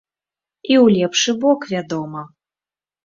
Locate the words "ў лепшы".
0.83-1.31